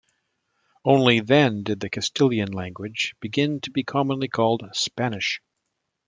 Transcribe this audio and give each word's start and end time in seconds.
Only 0.83 1.19
then 1.19 1.61
did 1.61 1.79
the 1.79 1.89
Castilian 1.91 2.51
language 2.51 3.13
begin 3.19 3.61
to 3.61 3.69
be 3.69 3.83
commonly 3.83 4.29
called 4.29 4.63
Spanish. 4.73 5.39